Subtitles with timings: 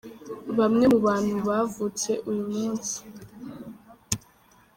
[0.57, 2.95] Bamwe mu bantu bavutse uyu munsi:.